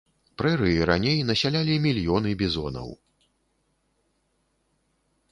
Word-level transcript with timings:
Прэрыі 0.41 0.77
раней 0.89 1.19
насялялі 1.29 1.75
мільёны 1.83 2.31
бізонаў. 2.41 2.89